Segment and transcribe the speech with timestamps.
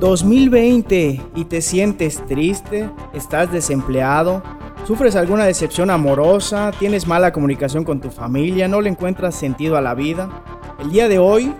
[0.00, 4.42] 2020 y te sientes triste, estás desempleado,
[4.86, 9.82] sufres alguna decepción amorosa, tienes mala comunicación con tu familia, no le encuentras sentido a
[9.82, 10.42] la vida.
[10.80, 11.54] El día de hoy,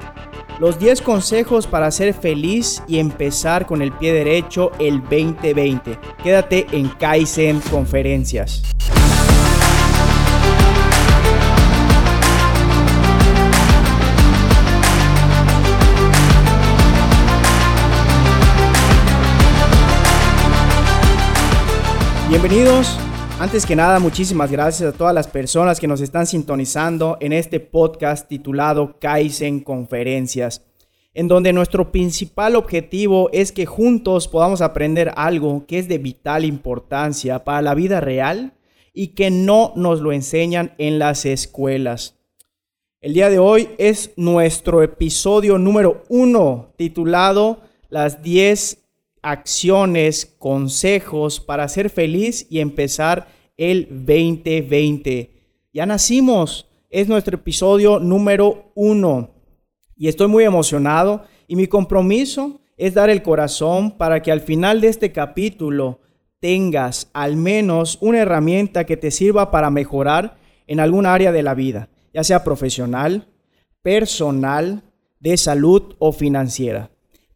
[0.58, 5.98] los 10 consejos para ser feliz y empezar con el pie derecho el 2020.
[6.22, 8.62] Quédate en Kaizen Conferencias.
[22.30, 22.96] Bienvenidos.
[23.40, 27.58] Antes que nada, muchísimas gracias a todas las personas que nos están sintonizando en este
[27.58, 30.64] podcast titulado Kaizen Conferencias,
[31.12, 36.44] en donde nuestro principal objetivo es que juntos podamos aprender algo que es de vital
[36.44, 38.54] importancia para la vida real
[38.94, 42.16] y que no nos lo enseñan en las escuelas.
[43.00, 48.79] El día de hoy es nuestro episodio número uno titulado Las 10
[49.22, 55.30] acciones, consejos para ser feliz y empezar el 2020.
[55.72, 59.30] Ya nacimos, es nuestro episodio número uno
[59.96, 64.80] y estoy muy emocionado y mi compromiso es dar el corazón para que al final
[64.80, 66.00] de este capítulo
[66.40, 71.54] tengas al menos una herramienta que te sirva para mejorar en algún área de la
[71.54, 73.28] vida, ya sea profesional,
[73.82, 74.84] personal,
[75.18, 76.90] de salud o financiera.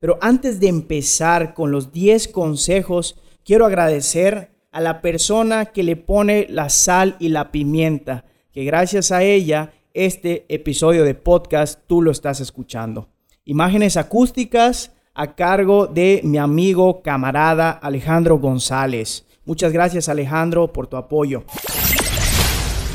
[0.05, 5.97] Pero antes de empezar con los 10 consejos, quiero agradecer a la persona que le
[5.97, 12.03] pone la sal y la pimienta, que gracias a ella este episodio de podcast tú
[12.03, 13.09] lo estás escuchando.
[13.47, 19.25] Imágenes acústicas a cargo de mi amigo camarada Alejandro González.
[19.47, 21.45] Muchas gracias Alejandro por tu apoyo.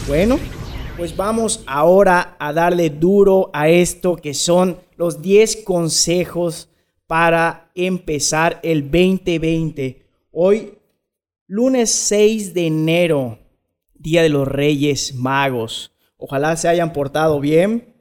[0.08, 0.38] Bueno,
[0.96, 6.70] pues vamos ahora a darle duro a esto que son los 10 consejos
[7.10, 10.06] para empezar el 2020.
[10.30, 10.78] Hoy,
[11.48, 13.40] lunes 6 de enero,
[13.96, 15.92] Día de los Reyes Magos.
[16.18, 17.96] Ojalá se hayan portado bien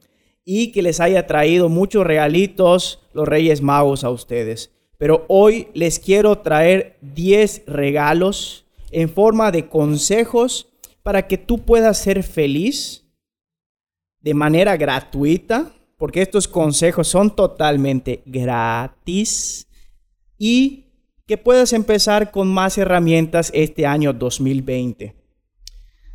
[0.45, 4.75] y que les haya traído muchos regalitos los Reyes Magos a ustedes.
[4.99, 10.69] Pero hoy les quiero traer 10 regalos en forma de consejos
[11.01, 13.07] para que tú puedas ser feliz
[14.19, 19.67] de manera gratuita porque estos consejos son totalmente gratis
[20.37, 20.85] y
[21.27, 25.13] que puedas empezar con más herramientas este año 2020.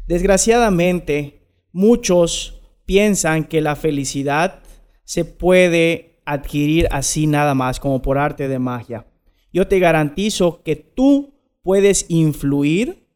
[0.08, 4.62] Desgraciadamente, muchos piensan que la felicidad
[5.04, 9.06] se puede adquirir así nada más, como por arte de magia.
[9.52, 13.06] Yo te garantizo que tú puedes influir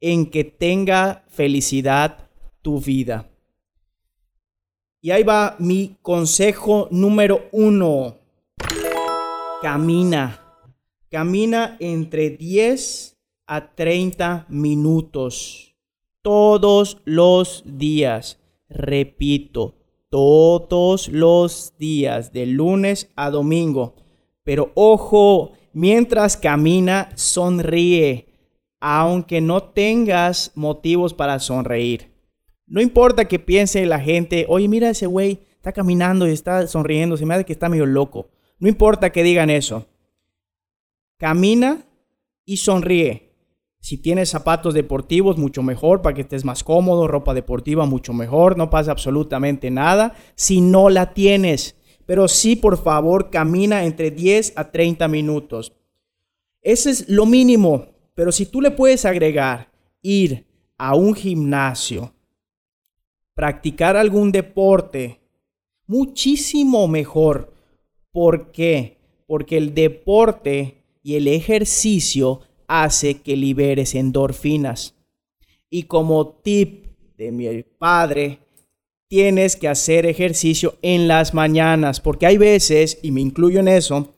[0.00, 2.28] en que tenga felicidad
[2.60, 3.30] tu vida.
[5.00, 8.16] Y ahí va mi consejo número uno.
[9.62, 10.40] Camina.
[11.10, 13.16] Camina entre 10
[13.46, 15.74] a 30 minutos.
[16.22, 18.40] Todos los días.
[18.68, 19.76] Repito,
[20.10, 23.94] todos los días, de lunes a domingo.
[24.42, 28.26] Pero ojo, mientras camina, sonríe,
[28.80, 32.07] aunque no tengas motivos para sonreír.
[32.68, 37.16] No importa que piense la gente, oye, mira ese güey, está caminando y está sonriendo,
[37.16, 38.28] se me hace que está medio loco.
[38.58, 39.86] No importa que digan eso.
[41.16, 41.84] Camina
[42.44, 43.28] y sonríe.
[43.80, 48.58] Si tienes zapatos deportivos, mucho mejor para que estés más cómodo, ropa deportiva, mucho mejor,
[48.58, 50.14] no pasa absolutamente nada.
[50.34, 55.72] Si no la tienes, pero sí, por favor, camina entre 10 a 30 minutos.
[56.60, 59.70] Ese es lo mínimo, pero si tú le puedes agregar
[60.02, 60.46] ir
[60.76, 62.12] a un gimnasio,
[63.38, 65.20] practicar algún deporte,
[65.86, 67.52] muchísimo mejor.
[68.10, 68.96] ¿Por qué?
[69.28, 74.96] Porque el deporte y el ejercicio hace que liberes endorfinas.
[75.70, 76.86] Y como tip
[77.16, 78.40] de mi padre,
[79.06, 84.16] tienes que hacer ejercicio en las mañanas, porque hay veces, y me incluyo en eso,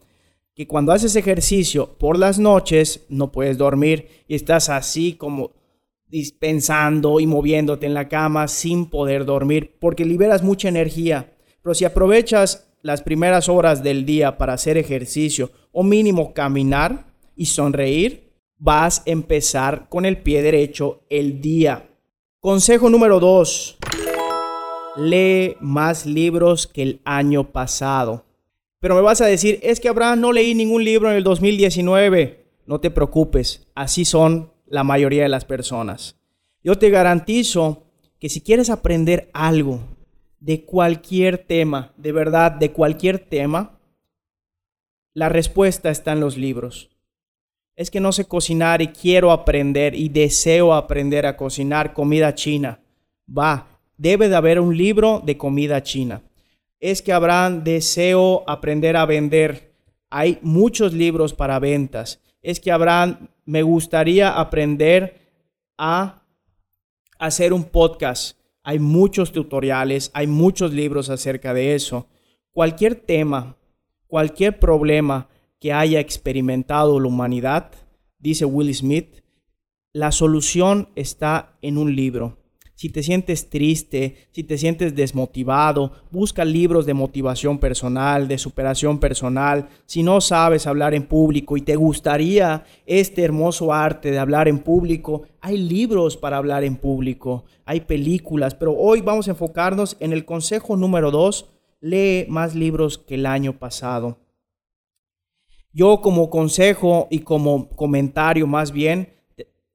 [0.55, 5.51] que cuando haces ejercicio por las noches no puedes dormir y estás así como
[6.11, 11.33] dispensando y moviéndote en la cama sin poder dormir, porque liberas mucha energía.
[11.63, 17.47] Pero si aprovechas las primeras horas del día para hacer ejercicio o mínimo caminar y
[17.47, 21.89] sonreír, vas a empezar con el pie derecho el día.
[22.41, 23.79] Consejo número 2.
[24.97, 28.25] Lee más libros que el año pasado.
[28.81, 32.45] Pero me vas a decir, es que Abraham no leí ningún libro en el 2019.
[32.67, 36.17] No te preocupes, así son la mayoría de las personas.
[36.63, 37.83] Yo te garantizo
[38.19, 39.81] que si quieres aprender algo
[40.39, 43.77] de cualquier tema, de verdad, de cualquier tema,
[45.13, 46.89] La respuesta está en los libros.
[47.75, 52.81] Es que no sé cocinar y quiero aprender y deseo aprender a cocinar comida china.
[53.29, 56.23] Va, debe de haber un libro de comida china.
[56.79, 59.73] Es que habrán deseo aprender a vender.
[60.11, 62.21] Hay muchos libros para ventas.
[62.43, 65.21] Es que habrán, me gustaría aprender
[65.79, 66.23] a
[67.19, 68.39] hacer un podcast.
[68.63, 72.09] Hay muchos tutoriales, hay muchos libros acerca de eso.
[72.53, 73.57] Cualquier tema,
[74.07, 75.29] cualquier problema
[75.61, 77.73] que haya experimentado la humanidad,
[78.19, 79.23] dice Will Smith,
[79.93, 82.40] la solución está en un libro.
[82.81, 88.99] Si te sientes triste, si te sientes desmotivado, busca libros de motivación personal, de superación
[88.99, 89.69] personal.
[89.85, 94.61] Si no sabes hablar en público y te gustaría este hermoso arte de hablar en
[94.61, 100.15] público, hay libros para hablar en público, hay películas, pero hoy vamos a enfocarnos en
[100.15, 101.51] el consejo número dos,
[101.83, 104.17] lee más libros que el año pasado.
[105.71, 109.20] Yo como consejo y como comentario más bien,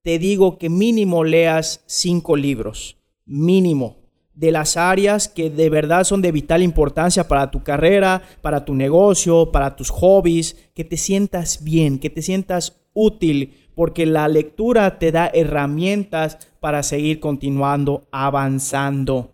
[0.06, 3.98] te digo que mínimo leas cinco libros, mínimo,
[4.36, 8.76] de las áreas que de verdad son de vital importancia para tu carrera, para tu
[8.76, 15.00] negocio, para tus hobbies, que te sientas bien, que te sientas útil, porque la lectura
[15.00, 19.32] te da herramientas para seguir continuando avanzando.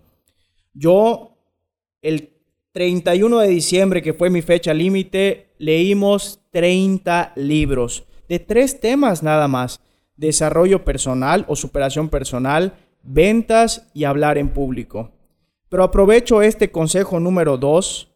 [0.73, 1.35] Yo,
[2.01, 2.29] el
[2.71, 9.49] 31 de diciembre, que fue mi fecha límite, leímos 30 libros de tres temas nada
[9.49, 9.81] más
[10.15, 12.73] desarrollo personal o superación personal,
[13.03, 15.11] ventas y hablar en público.
[15.69, 18.11] Pero aprovecho este consejo número dos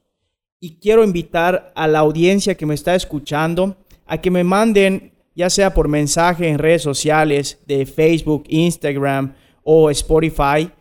[0.60, 5.50] y quiero invitar a la audiencia que me está escuchando a que me manden, ya
[5.50, 9.34] sea por mensaje en redes sociales de Facebook, Instagram
[9.64, 10.72] o Spotify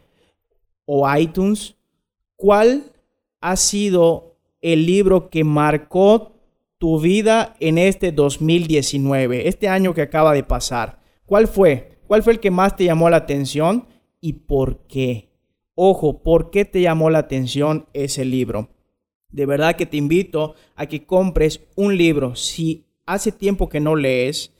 [0.84, 1.74] o iTunes,
[2.36, 2.92] cuál
[3.40, 6.32] ha sido el libro que marcó
[6.78, 11.03] tu vida en este 2019, este año que acaba de pasar.
[11.26, 11.98] ¿Cuál fue?
[12.06, 13.86] ¿Cuál fue el que más te llamó la atención
[14.20, 15.30] y por qué?
[15.74, 18.68] Ojo, ¿por qué te llamó la atención ese libro?
[19.30, 22.36] De verdad que te invito a que compres un libro.
[22.36, 24.52] Si hace tiempo que no lees,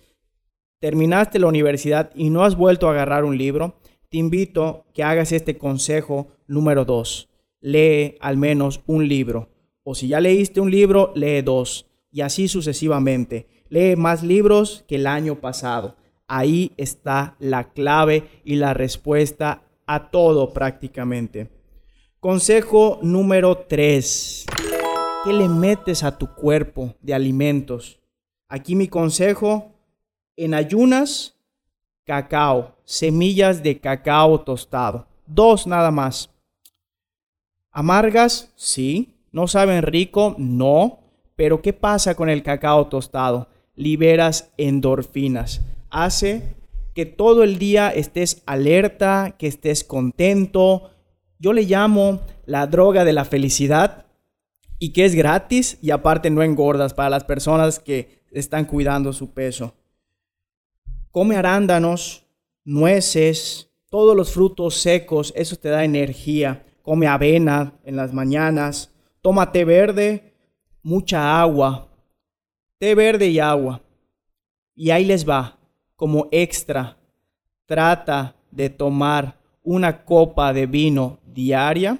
[0.80, 3.76] terminaste la universidad y no has vuelto a agarrar un libro,
[4.08, 7.28] te invito que hagas este consejo número dos.
[7.60, 9.50] Lee al menos un libro.
[9.82, 11.86] O si ya leíste un libro, lee dos.
[12.10, 13.46] Y así sucesivamente.
[13.68, 15.96] Lee más libros que el año pasado.
[16.26, 21.50] Ahí está la clave y la respuesta a todo prácticamente.
[22.18, 24.46] Consejo número 3.
[25.24, 28.00] ¿Qué le metes a tu cuerpo de alimentos?
[28.48, 29.72] Aquí mi consejo,
[30.36, 31.34] en ayunas,
[32.04, 35.06] cacao, semillas de cacao tostado.
[35.26, 36.30] Dos nada más.
[37.70, 38.50] ¿Amargas?
[38.56, 39.10] Sí.
[39.30, 40.34] ¿No saben rico?
[40.38, 41.00] No.
[41.36, 43.48] Pero ¿qué pasa con el cacao tostado?
[43.74, 45.60] Liberas endorfinas
[45.94, 46.56] hace
[46.92, 50.90] que todo el día estés alerta, que estés contento.
[51.38, 54.06] Yo le llamo la droga de la felicidad
[54.78, 59.32] y que es gratis y aparte no engordas para las personas que están cuidando su
[59.32, 59.74] peso.
[61.10, 62.26] Come arándanos,
[62.64, 66.66] nueces, todos los frutos secos, eso te da energía.
[66.82, 70.34] Come avena en las mañanas, toma té verde,
[70.82, 71.88] mucha agua,
[72.78, 73.80] té verde y agua.
[74.74, 75.58] Y ahí les va
[75.96, 76.98] como extra,
[77.66, 81.98] trata de tomar una copa de vino diaria.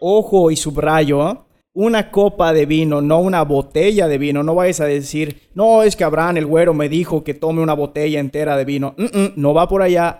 [0.00, 1.38] Ojo y subrayo, ¿eh?
[1.72, 4.42] una copa de vino, no una botella de vino.
[4.42, 7.74] No vayas a decir, no, es que Abraham el güero me dijo que tome una
[7.74, 8.96] botella entera de vino.
[9.36, 10.18] no va por allá.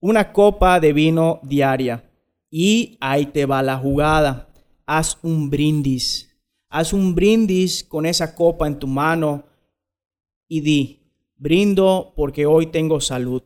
[0.00, 2.10] Una copa de vino diaria.
[2.50, 4.48] Y ahí te va la jugada.
[4.86, 6.34] Haz un brindis.
[6.70, 9.44] Haz un brindis con esa copa en tu mano
[10.48, 11.01] y di,
[11.42, 13.42] Brindo porque hoy tengo salud.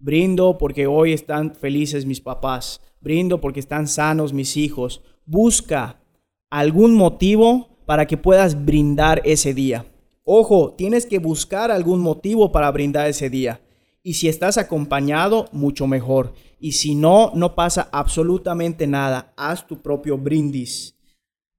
[0.00, 2.80] Brindo porque hoy están felices mis papás.
[3.00, 5.00] Brindo porque están sanos mis hijos.
[5.26, 6.02] Busca
[6.50, 9.86] algún motivo para que puedas brindar ese día.
[10.24, 13.60] Ojo, tienes que buscar algún motivo para brindar ese día.
[14.02, 16.34] Y si estás acompañado, mucho mejor.
[16.58, 19.32] Y si no, no pasa absolutamente nada.
[19.36, 20.96] Haz tu propio brindis.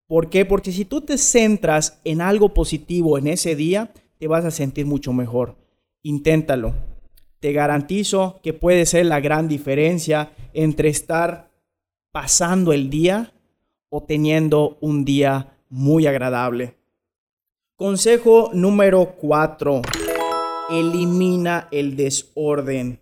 [0.06, 0.44] ¿Por qué?
[0.44, 4.86] Porque si tú te centras en algo positivo en ese día, te vas a sentir
[4.86, 5.56] mucho mejor.
[6.04, 6.74] Inténtalo.
[7.40, 11.52] Te garantizo que puede ser la gran diferencia entre estar
[12.12, 13.34] pasando el día
[13.90, 16.76] o teniendo un día muy agradable.
[17.76, 19.82] Consejo número 4.
[20.72, 23.00] Elimina el desorden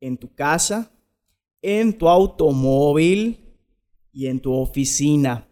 [0.00, 0.92] en tu casa,
[1.60, 3.40] en tu automóvil
[4.12, 5.44] y en tu oficina.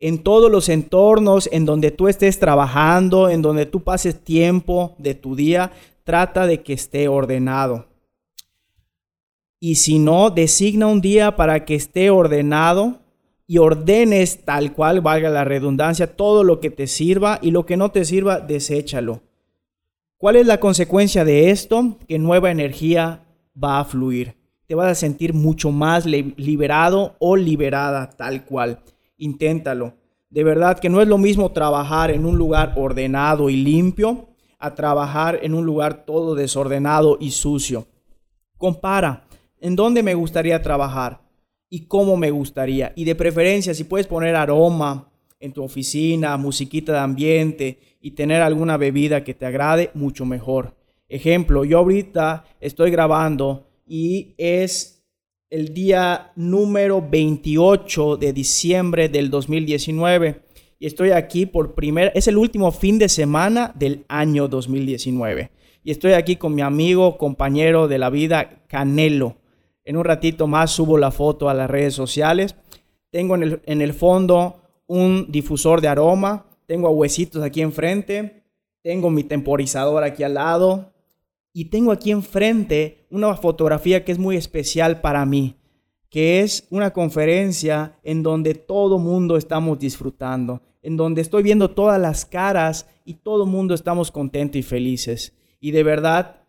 [0.00, 5.14] en todos los entornos en donde tú estés trabajando, en donde tú pases tiempo de
[5.14, 5.72] tu día,
[6.08, 7.84] trata de que esté ordenado.
[9.60, 13.00] Y si no, designa un día para que esté ordenado
[13.46, 17.76] y ordenes tal cual, valga la redundancia, todo lo que te sirva y lo que
[17.76, 19.20] no te sirva, deséchalo.
[20.16, 21.98] ¿Cuál es la consecuencia de esto?
[22.08, 23.26] Que nueva energía
[23.62, 24.34] va a fluir.
[24.66, 28.78] Te vas a sentir mucho más liberado o liberada tal cual.
[29.18, 29.92] Inténtalo.
[30.30, 34.27] De verdad que no es lo mismo trabajar en un lugar ordenado y limpio
[34.58, 37.86] a trabajar en un lugar todo desordenado y sucio.
[38.56, 39.26] Compara
[39.60, 41.20] en dónde me gustaría trabajar
[41.70, 42.92] y cómo me gustaría.
[42.96, 45.10] Y de preferencia, si puedes poner aroma
[45.40, 50.74] en tu oficina, musiquita de ambiente y tener alguna bebida que te agrade, mucho mejor.
[51.08, 55.04] Ejemplo, yo ahorita estoy grabando y es
[55.50, 60.47] el día número 28 de diciembre del 2019
[60.78, 65.50] y estoy aquí por primera, es el último fin de semana del año 2019
[65.88, 69.36] y estoy aquí con mi amigo, compañero de la vida, Canelo.
[69.84, 72.56] En un ratito más subo la foto a las redes sociales.
[73.10, 78.44] Tengo en el, en el fondo un difusor de aroma, tengo a huesitos aquí enfrente,
[78.82, 80.92] tengo mi temporizador aquí al lado,
[81.54, 85.56] y tengo aquí enfrente una fotografía que es muy especial para mí,
[86.10, 92.00] que es una conferencia en donde todo mundo estamos disfrutando, en donde estoy viendo todas
[92.00, 95.34] las caras y todo mundo estamos contentos y felices.
[95.60, 96.42] Y de verdad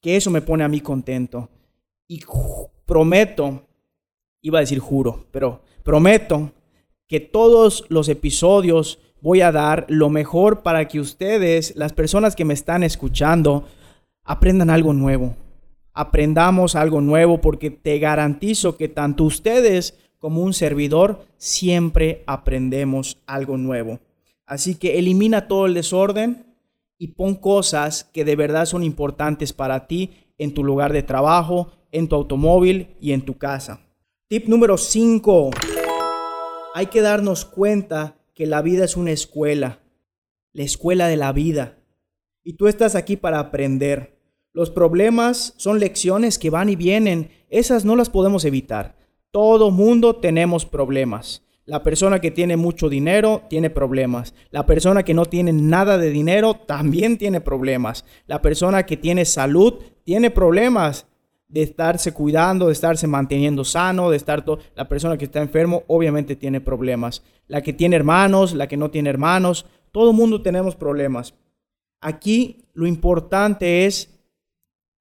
[0.00, 1.48] que eso me pone a mí contento.
[2.08, 2.20] Y
[2.84, 3.66] prometo,
[4.42, 6.52] iba a decir juro, pero prometo
[7.08, 12.44] que todos los episodios voy a dar lo mejor para que ustedes, las personas que
[12.44, 13.66] me están escuchando,
[14.24, 15.36] aprendan algo nuevo.
[15.94, 23.56] Aprendamos algo nuevo porque te garantizo que tanto ustedes como un servidor siempre aprendemos algo
[23.56, 23.98] nuevo.
[24.46, 26.46] Así que elimina todo el desorden
[26.96, 31.72] y pon cosas que de verdad son importantes para ti en tu lugar de trabajo,
[31.90, 33.80] en tu automóvil y en tu casa.
[34.28, 35.50] Tip número 5.
[36.74, 39.80] Hay que darnos cuenta que la vida es una escuela,
[40.52, 41.78] la escuela de la vida.
[42.44, 44.20] Y tú estás aquí para aprender.
[44.52, 47.32] Los problemas son lecciones que van y vienen.
[47.50, 49.01] Esas no las podemos evitar.
[49.32, 51.42] Todo mundo tenemos problemas.
[51.64, 54.34] La persona que tiene mucho dinero tiene problemas.
[54.50, 58.04] La persona que no tiene nada de dinero también tiene problemas.
[58.26, 61.06] La persona que tiene salud tiene problemas
[61.48, 64.58] de estarse cuidando, de estarse manteniendo sano, de estar todo.
[64.74, 67.22] La persona que está enfermo obviamente tiene problemas.
[67.46, 71.32] La que tiene hermanos, la que no tiene hermanos, todo mundo tenemos problemas.
[72.02, 74.10] Aquí lo importante es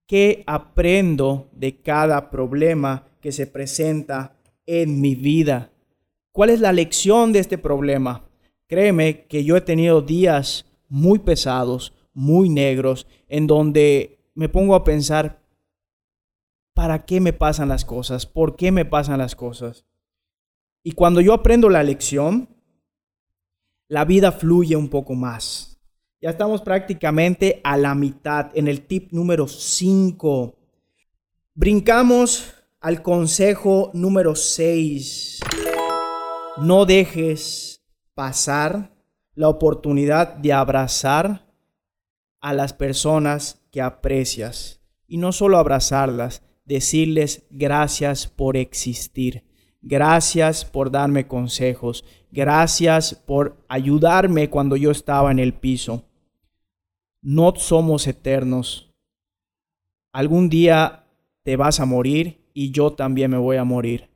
[0.08, 4.36] que aprendo de cada problema que se presenta
[4.66, 5.72] en mi vida.
[6.32, 8.26] ¿Cuál es la lección de este problema?
[8.68, 14.84] Créeme que yo he tenido días muy pesados, muy negros, en donde me pongo a
[14.84, 15.42] pensar,
[16.74, 18.26] ¿para qué me pasan las cosas?
[18.26, 19.86] ¿Por qué me pasan las cosas?
[20.84, 22.50] Y cuando yo aprendo la lección,
[23.88, 25.80] la vida fluye un poco más.
[26.22, 30.56] Ya estamos prácticamente a la mitad en el tip número 5.
[31.54, 35.40] Brincamos al consejo número 6.
[36.58, 37.82] No dejes
[38.14, 38.92] pasar
[39.34, 41.48] la oportunidad de abrazar
[42.42, 44.82] a las personas que aprecias.
[45.08, 49.46] Y no solo abrazarlas, decirles gracias por existir.
[49.82, 52.04] Gracias por darme consejos.
[52.32, 56.06] Gracias por ayudarme cuando yo estaba en el piso
[57.22, 58.92] no somos eternos.
[60.12, 61.06] Algún día
[61.44, 64.10] te vas a morir y yo también me voy a morir.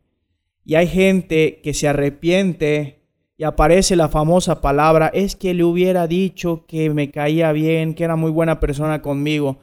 [0.65, 3.01] Y hay gente que se arrepiente
[3.37, 8.05] y aparece la famosa palabra, es que le hubiera dicho que me caía bien, que
[8.05, 9.57] era muy buena persona conmigo.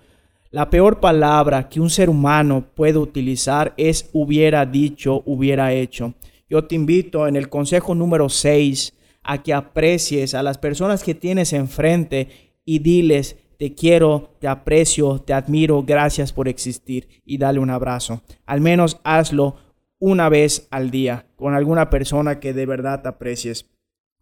[0.50, 6.12] La peor palabra que un ser humano puede utilizar es hubiera dicho, hubiera hecho.
[6.50, 11.14] Yo te invito en el consejo número 6 a que aprecies a las personas que
[11.14, 12.28] tienes enfrente
[12.66, 18.20] y diles, te quiero, te aprecio, te admiro, gracias por existir y dale un abrazo.
[18.44, 19.54] Al menos hazlo
[20.00, 23.70] una vez al día con alguna persona que de verdad te aprecies.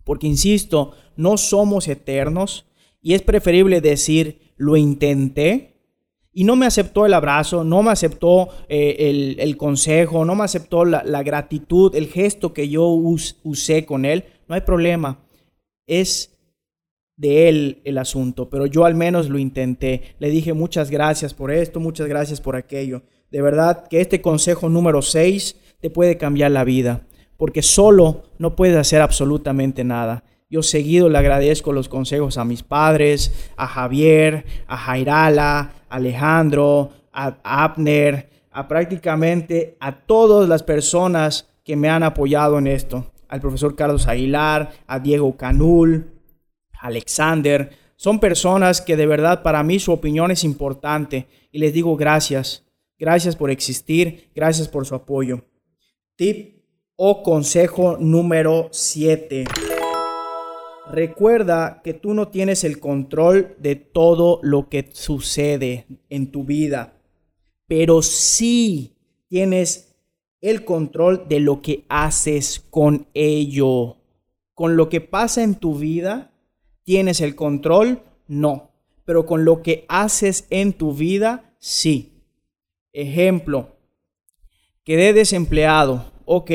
[0.04, 2.66] Porque, insisto, no somos eternos
[3.00, 5.72] y es preferible decir, lo intenté
[6.34, 10.84] y no me aceptó el abrazo, no me aceptó eh, el, consejo, no me aceptó
[10.84, 14.24] la, la, gratitud, el gesto que yo usé con él.
[14.48, 15.18] No hay problema.
[15.86, 16.38] Es
[17.20, 20.14] de él el asunto, pero yo al menos lo intenté.
[20.18, 23.02] Le dije muchas gracias por esto, muchas gracias por aquello.
[23.30, 27.02] De verdad que este consejo número 6 te puede cambiar la vida,
[27.36, 30.24] porque solo no puedes hacer absolutamente nada.
[30.48, 36.90] Yo seguido le agradezco los consejos a mis padres, a Javier, a Jairala, a Alejandro,
[37.12, 43.12] a Abner, a prácticamente a todas las personas que me han apoyado en esto.
[43.28, 46.19] Al profesor Carlos Aguilar, a Diego Canul,
[46.80, 47.70] Alexander.
[47.96, 52.64] Son personas que de verdad para mí su opinión es importante y les digo gracias.
[52.98, 55.42] Gracias por existir, gracias por su apoyo.
[56.16, 56.60] Tip
[56.96, 59.44] o consejo número 7.
[60.90, 67.00] Recuerda que tú no tienes el control de todo lo que sucede en tu vida,
[67.66, 68.96] pero sí
[69.28, 69.94] tienes
[70.40, 73.98] el control de lo que haces con ello.
[74.54, 76.29] Con lo que pasa en tu vida,
[76.90, 78.02] ¿tienes el control?
[78.26, 78.72] No.
[79.04, 82.24] Pero con lo que haces en tu vida, sí.
[82.92, 83.76] Ejemplo,
[84.82, 86.10] quedé desempleado.
[86.24, 86.50] Ok,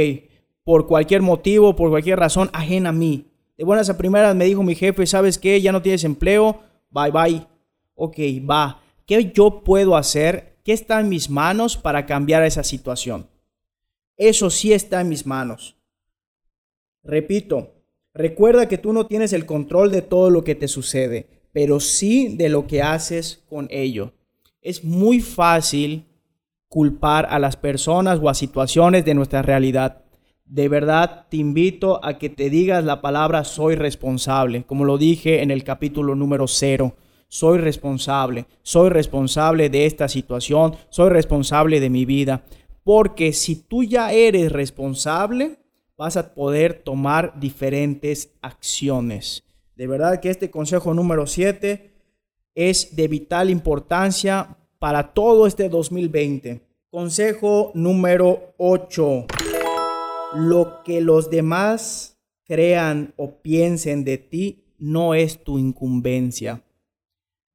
[0.66, 3.28] por cualquier motivo, por cualquier razón ajena a mí.
[3.56, 5.62] De buenas a primeras me dijo mi jefe, ¿sabes qué?
[5.62, 6.60] Ya no tienes empleo.
[6.90, 7.48] Bye bye.
[7.94, 8.18] Ok,
[8.50, 8.84] va.
[9.06, 10.58] ¿Qué yo puedo hacer?
[10.66, 13.30] ¿Qué está en mis manos para cambiar esa situación?
[14.18, 15.78] Eso sí está en mis manos.
[17.04, 17.75] Repito,
[18.16, 22.36] recuerda que tú no tienes el control de todo lo que te sucede, pero sí
[22.36, 24.14] de lo que haces con ello.
[24.62, 26.06] Es muy fácil
[26.68, 30.02] culpar a las personas o a situaciones de nuestra realidad.
[30.46, 35.42] De verdad te invito a que te digas la palabra soy responsable, como lo dije
[35.42, 36.96] en el capítulo número cero.
[37.28, 42.44] Soy responsable, soy responsable de esta situación, soy responsable de mi vida.
[42.84, 45.58] Porque si tú ya eres responsable,
[45.98, 49.44] vas a poder tomar diferentes acciones.
[49.76, 51.92] De verdad que este consejo número 7
[52.56, 56.62] es de vital importancia para todo este 2020.
[56.90, 59.26] Consejo número 8.
[60.36, 66.64] Lo que los demás crean o piensen de ti no es tu incumbencia.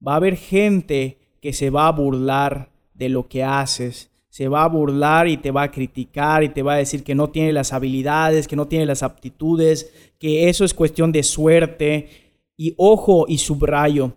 [0.06, 4.62] Va a haber gente que se va a burlar de lo que haces, se va
[4.64, 7.52] a burlar y te va a criticar y te va a decir que no tiene
[7.52, 12.08] las habilidades, que no tiene las aptitudes, que eso es cuestión de suerte.
[12.56, 14.12] Y ojo y subrayo,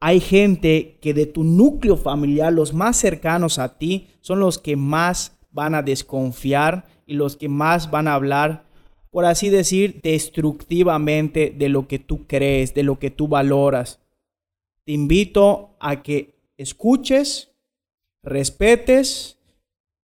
[0.00, 4.76] hay gente que de tu núcleo familiar, los más cercanos a ti, son los que
[4.76, 8.64] más van a desconfiar y los que más van a hablar,
[9.10, 14.00] por así decir, destructivamente de lo que tú crees, de lo que tú valoras.
[14.84, 17.49] Te invito a que escuches,
[18.22, 19.38] respetes,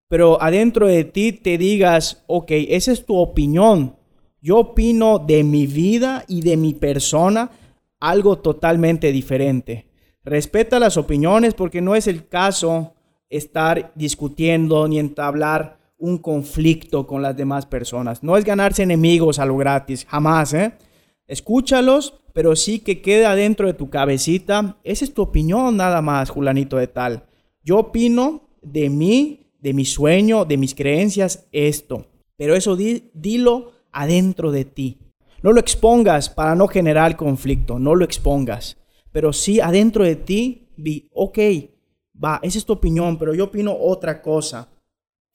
[0.09, 3.97] pero adentro de ti te digas, ok, esa es tu opinión.
[4.41, 7.51] Yo opino de mi vida y de mi persona
[8.01, 9.87] algo totalmente diferente.
[10.23, 12.95] Respeta las opiniones porque no es el caso
[13.29, 18.23] estar discutiendo ni entablar un conflicto con las demás personas.
[18.23, 20.75] No es ganarse enemigos a lo gratis, jamás, ¿eh?
[21.27, 24.77] Escúchalos, pero sí que quede adentro de tu cabecita.
[24.85, 27.25] Esa es tu opinión nada más, Julanito de tal.
[27.67, 32.07] Yo opino de mí, de mi sueño, de mis creencias, esto.
[32.37, 34.99] Pero eso dilo adentro de ti.
[35.43, 38.77] No lo expongas para no generar conflicto, no lo expongas.
[39.11, 41.39] Pero sí adentro de ti, vi, ok,
[42.23, 44.69] va, esa es tu opinión, pero yo opino otra cosa.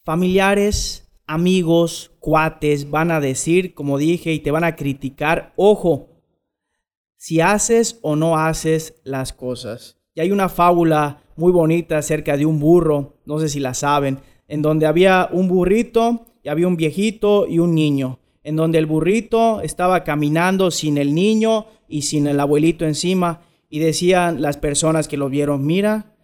[0.05, 5.51] Familiares, amigos, cuates van a decir, como dije, y te van a criticar.
[5.57, 6.07] Ojo,
[7.17, 10.00] si haces o no haces las cosas.
[10.13, 14.19] Y hay una fábula muy bonita acerca de un burro, no sé si la saben,
[14.47, 18.85] en donde había un burrito y había un viejito y un niño, en donde el
[18.85, 25.07] burrito estaba caminando sin el niño y sin el abuelito encima y decían las personas
[25.07, 26.15] que lo vieron, mira,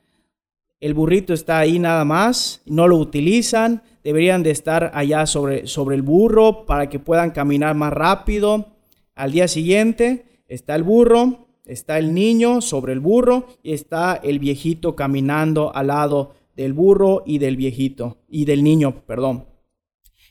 [0.79, 5.95] el burrito está ahí nada más, no lo utilizan, deberían de estar allá sobre, sobre
[5.95, 8.67] el burro para que puedan caminar más rápido.
[9.15, 14.39] Al día siguiente está el burro Está el niño sobre el burro y está el
[14.39, 19.45] viejito caminando al lado del burro y del viejito y del niño, perdón.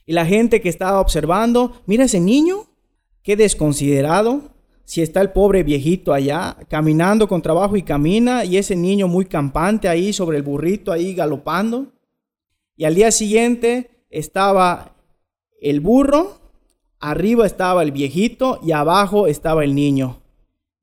[0.06, 2.68] Y la gente que estaba observando, mira ese niño,
[3.22, 4.54] qué desconsiderado.
[4.84, 9.26] Si está el pobre viejito allá caminando con trabajo y camina y ese niño muy
[9.26, 11.92] campante ahí sobre el burrito ahí galopando.
[12.76, 14.96] Y al día siguiente estaba
[15.60, 16.40] el burro,
[16.98, 20.22] arriba estaba el viejito y abajo estaba el niño.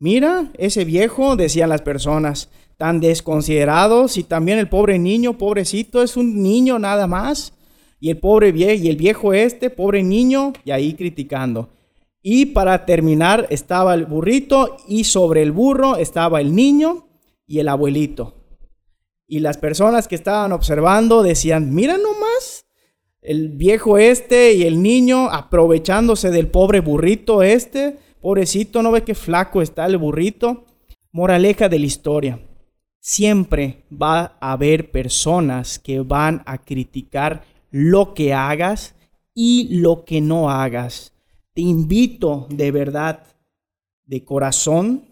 [0.04, 6.18] Mira, ese viejo, decían las personas, tan desconsiderado, si también el pobre niño, pobrecito, es
[6.18, 7.54] un niño nada más.
[8.02, 11.70] Y el pobre viejo, y el viejo este, pobre niño, y ahí criticando.
[12.22, 17.08] Y para terminar estaba el burrito y sobre el burro estaba el niño
[17.48, 18.44] y el abuelito.
[19.26, 22.66] Y las personas que estaban observando decían, mira nomás,
[23.22, 28.00] El viejo este y el niño aprovechándose del pobre burrito este.
[28.24, 30.64] Pobrecito, ¿no ve qué flaco está el burrito?
[31.12, 32.40] Moraleja de la historia.
[33.02, 38.96] Siempre va a haber personas que van a criticar lo que hagas
[39.36, 41.12] y lo que no hagas.
[41.54, 43.26] Te invito de verdad,
[44.06, 45.04] de corazón,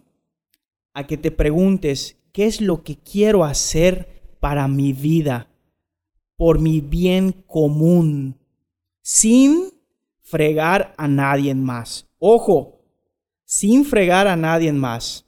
[0.94, 5.50] a que te preguntes, ¿qué es lo que quiero hacer para mi vida?
[6.38, 8.40] Por mi bien común,
[9.02, 9.66] sin
[10.22, 12.08] fregar a nadie más.
[12.18, 12.81] Ojo,
[13.52, 15.26] sin fregar a nadie más.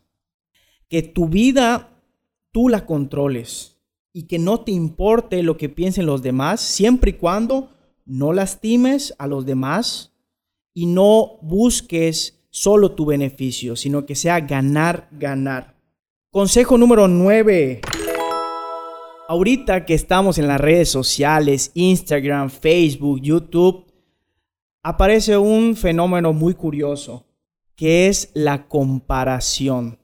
[0.87, 1.89] Que tu vida
[2.53, 3.81] tú la controles
[4.13, 7.71] y que no te importe lo que piensen los demás, siempre y cuando
[8.05, 10.13] no lastimes a los demás
[10.73, 15.75] y no busques solo tu beneficio, sino que sea ganar, ganar.
[16.31, 17.81] Consejo número 9.
[19.27, 23.91] Ahorita que estamos en las redes sociales, Instagram, Facebook, YouTube,
[24.81, 27.25] aparece un fenómeno muy curioso,
[27.75, 29.99] que es la comparación.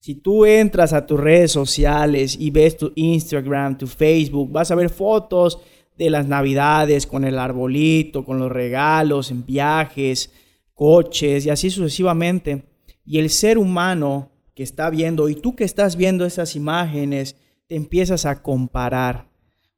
[0.00, 4.74] Si tú entras a tus redes sociales y ves tu Instagram, tu Facebook, vas a
[4.74, 5.60] ver fotos
[5.96, 10.32] de las navidades con el arbolito, con los regalos, en viajes,
[10.74, 12.64] coches y así sucesivamente.
[13.04, 17.76] Y el ser humano que está viendo y tú que estás viendo esas imágenes, te
[17.76, 19.28] empiezas a comparar.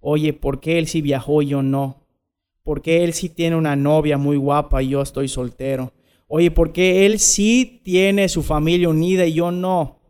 [0.01, 2.03] Oye, ¿por qué él sí viajó y yo no?
[2.63, 5.93] ¿Por qué él sí tiene una novia muy guapa y yo estoy soltero?
[6.37, 10.01] Oye, ¿por qué él sí tiene su familia unida y yo no?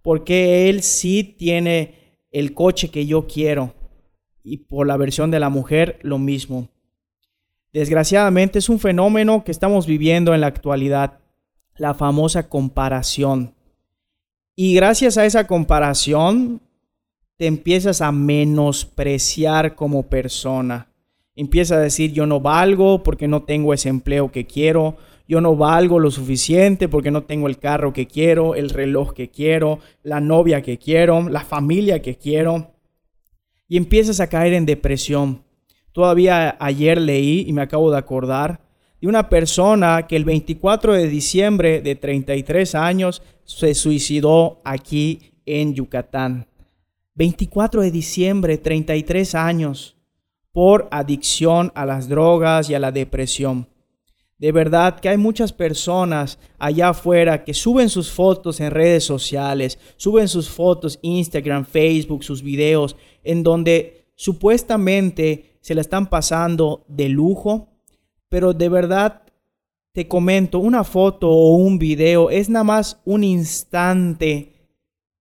[0.00, 3.74] ¿Por qué él sí tiene el coche que yo quiero?
[4.44, 6.68] y por la versión de la mujer lo mismo.
[7.72, 11.20] Desgraciadamente es un fenómeno que estamos viviendo en la actualidad,
[11.76, 13.54] la famosa comparación.
[14.54, 16.60] Y gracias a esa comparación
[17.38, 20.88] te empiezas a menospreciar como persona.
[21.34, 24.98] Empiezas a decir yo no valgo porque no tengo ese empleo que quiero,
[25.32, 29.30] yo no valgo lo suficiente porque no tengo el carro que quiero, el reloj que
[29.30, 32.74] quiero, la novia que quiero, la familia que quiero
[33.66, 35.42] y empiezas a caer en depresión.
[35.92, 38.60] Todavía ayer leí y me acabo de acordar
[39.00, 45.72] de una persona que el 24 de diciembre de 33 años se suicidó aquí en
[45.72, 46.46] Yucatán.
[47.14, 49.96] 24 de diciembre, 33 años,
[50.52, 53.71] por adicción a las drogas y a la depresión.
[54.42, 59.78] De verdad que hay muchas personas allá afuera que suben sus fotos en redes sociales,
[59.96, 67.08] suben sus fotos Instagram, Facebook, sus videos, en donde supuestamente se la están pasando de
[67.08, 67.68] lujo,
[68.28, 69.22] pero de verdad
[69.92, 74.54] te comento, una foto o un video es nada más un instante,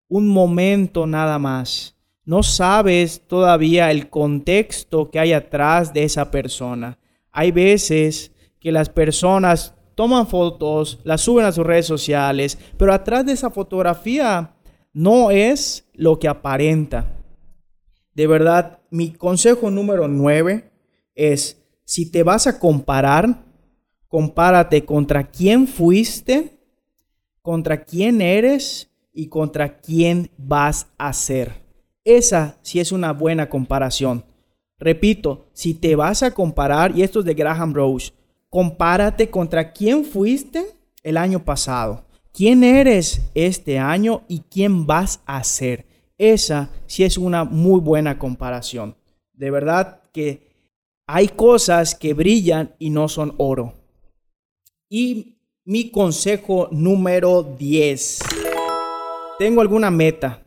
[0.07, 1.95] un momento nada más.
[2.25, 6.97] No sabes todavía el contexto que hay atrás de esa persona.
[7.31, 8.31] Hay veces
[8.61, 13.49] que las personas toman fotos, las suben a sus redes sociales, pero atrás de esa
[13.49, 14.55] fotografía
[14.93, 17.17] no es lo que aparenta.
[18.13, 20.71] De verdad, mi consejo número 9
[21.15, 23.43] es, si te vas a comparar,
[24.07, 26.59] compárate contra quién fuiste,
[27.41, 31.63] contra quién eres y contra quién vas a ser.
[32.03, 34.25] Esa sí es una buena comparación.
[34.77, 38.13] Repito, si te vas a comparar, y esto es de Graham Rose,
[38.51, 40.65] compárate contra quién fuiste
[41.03, 45.85] el año pasado, quién eres este año y quién vas a ser.
[46.17, 48.95] Esa sí es una muy buena comparación.
[49.33, 50.51] De verdad que
[51.07, 53.73] hay cosas que brillan y no son oro.
[54.89, 58.19] Y mi consejo número 10.
[59.39, 60.45] Tengo alguna meta.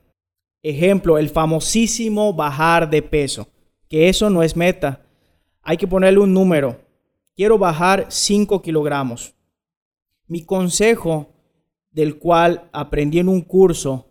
[0.62, 3.48] Ejemplo, el famosísimo bajar de peso.
[3.88, 5.06] Que eso no es meta.
[5.62, 6.83] Hay que ponerle un número.
[7.36, 9.34] Quiero bajar 5 kilogramos.
[10.26, 11.32] Mi consejo,
[11.90, 14.08] del cual aprendí en un curso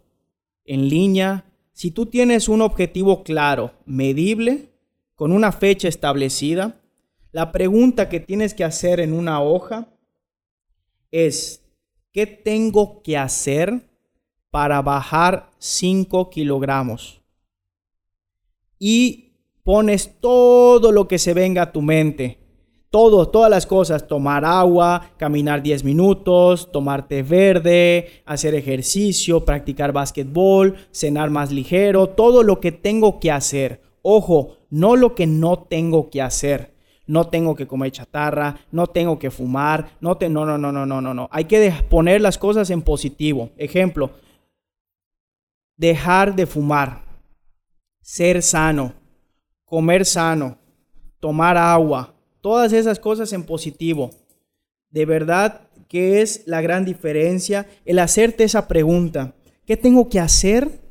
[0.66, 4.70] en línea si tú tienes un objetivo claro, medible,
[5.16, 6.82] con una fecha establecida,
[7.32, 9.88] la pregunta que tienes que hacer en una hoja
[11.12, 11.66] es,
[12.12, 13.90] ¿qué tengo que hacer
[14.52, 17.24] para bajar 5 kilogramos?
[18.78, 19.32] Y
[19.64, 22.43] pones todo lo que se venga a tu mente
[22.94, 29.92] todo, todas las cosas, tomar agua, caminar 10 minutos, tomar té verde, hacer ejercicio, practicar
[29.92, 33.82] básquetbol, cenar más ligero, todo lo que tengo que hacer.
[34.04, 36.76] Ojo, no lo que no tengo que hacer.
[37.08, 41.02] No tengo que comer chatarra, no tengo que fumar, no no no no no no
[41.02, 41.28] no no.
[41.32, 43.50] Hay que poner las cosas en positivo.
[43.58, 44.12] Ejemplo,
[45.78, 47.02] dejar de fumar,
[48.04, 48.94] ser sano,
[49.66, 50.60] comer sano,
[51.20, 54.12] tomar agua, todas esas cosas en positivo.
[54.92, 59.34] De verdad que es la gran diferencia el hacerte esa pregunta.
[59.66, 60.82] ¿Qué tengo que hacer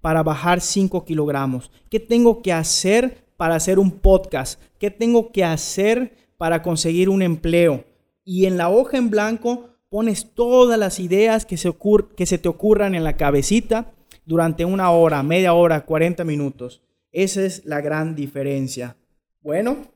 [0.00, 1.70] para bajar 5 kilogramos?
[1.90, 4.58] ¿Qué tengo que hacer para hacer un podcast?
[4.78, 7.84] ¿Qué tengo que hacer para conseguir un empleo?
[8.24, 11.70] Y en la hoja en blanco pones todas las ideas que se,
[12.16, 13.92] que se te ocurran en la cabecita
[14.24, 16.82] durante una hora, media hora, 40 minutos.
[17.12, 18.96] Esa es la gran diferencia.
[19.42, 19.93] Bueno,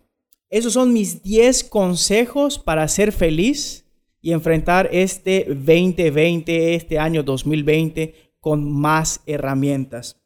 [0.51, 3.85] esos son mis 10 consejos para ser feliz
[4.21, 10.21] y enfrentar este 2020, este año 2020 con más herramientas.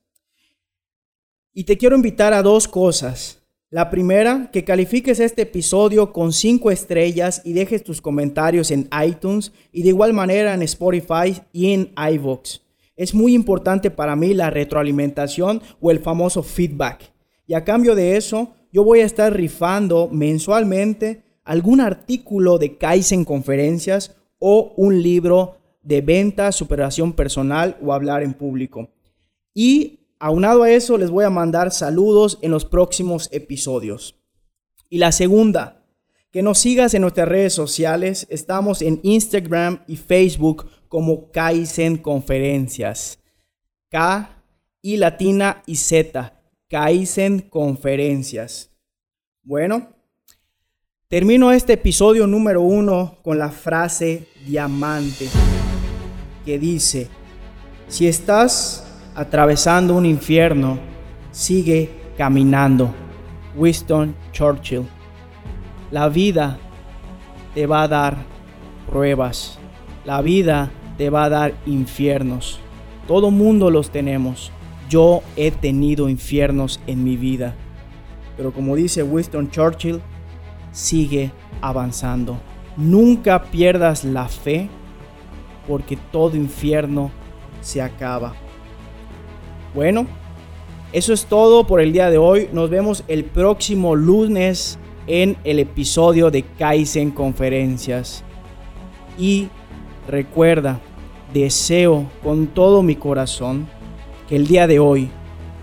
[1.53, 3.43] Y te quiero invitar a dos cosas.
[3.69, 9.53] La primera, que califiques este episodio con cinco estrellas y dejes tus comentarios en iTunes
[9.73, 12.61] y de igual manera en Spotify y en iVoox.
[12.97, 17.13] Es muy importante para mí la retroalimentación o el famoso feedback.
[17.47, 23.25] Y a cambio de eso, yo voy a estar rifando mensualmente algún artículo de Kaizen
[23.25, 28.89] Conferencias o un libro de venta, superación personal o hablar en público.
[29.55, 34.15] Y Aunado a eso, les voy a mandar saludos en los próximos episodios.
[34.89, 35.85] Y la segunda,
[36.31, 38.29] que nos sigas en nuestras redes sociales.
[38.31, 43.19] Estamos en Instagram y Facebook como Kaizen Conferencias.
[43.91, 44.45] K
[44.81, 46.41] y latina y Z.
[46.73, 48.71] Kaizen Conferencias.
[49.43, 49.89] Bueno,
[51.07, 55.29] termino este episodio número uno con la frase diamante
[56.47, 57.09] que dice,
[57.89, 60.79] si estás atravesando un infierno,
[61.31, 62.95] sigue caminando.
[63.55, 64.87] Winston Churchill.
[65.91, 66.59] La vida
[67.55, 68.17] te va a dar
[68.89, 69.59] pruebas.
[70.07, 72.61] La vida te va a dar infiernos.
[73.07, 74.51] Todo mundo los tenemos.
[74.93, 77.55] Yo he tenido infiernos en mi vida.
[78.37, 80.03] Pero como dice Winston Churchill,
[80.71, 82.39] sigue avanzando.
[82.77, 84.69] Nunca pierdas la fe
[85.67, 87.11] porque todo infierno
[87.63, 88.35] se acaba.
[89.75, 90.07] Bueno,
[90.93, 92.51] eso es todo por el día de hoy.
[92.53, 98.25] Nos vemos el próximo lunes en el episodio de Kaizen Conferencias.
[99.19, 99.49] Y
[100.07, 100.81] recuerda,
[101.33, 103.67] deseo con todo mi corazón
[104.33, 105.11] el día de hoy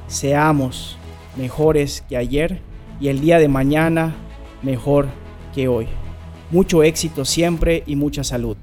[0.08, 0.96] seamos
[1.36, 2.62] mejores que ayer
[3.02, 4.14] y el día de mañana
[4.62, 5.08] mejor
[5.56, 5.88] que hoy.
[6.52, 8.58] Mucho éxito siempre y mucha salud.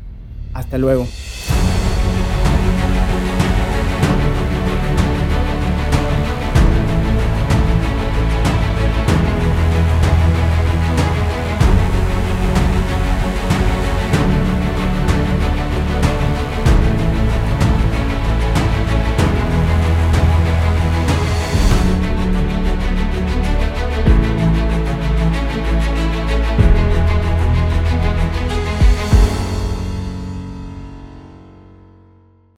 [0.55, 1.09] Hasta luego.